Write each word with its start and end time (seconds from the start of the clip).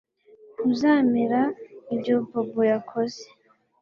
Ntuzemera 0.55 1.41
ibyo 1.93 2.15
Bobo 2.29 2.61
yakoze 2.71 3.23